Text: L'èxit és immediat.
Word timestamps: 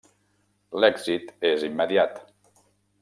L'èxit 0.83 1.29
és 1.51 1.67
immediat. 1.71 2.21